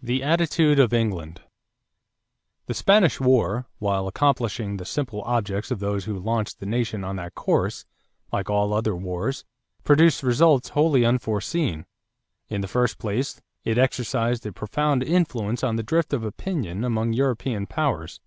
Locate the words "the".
0.00-0.22, 2.68-2.72, 4.78-4.86, 6.58-6.64, 12.62-12.66, 15.76-15.82